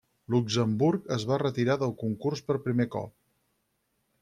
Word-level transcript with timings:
Luxemburg 0.35 1.05
es 1.17 1.25
va 1.33 1.37
retirar 1.43 1.77
del 1.83 1.95
concurs 2.05 2.43
per 2.49 2.59
primer 2.67 2.91
cop. 2.99 3.15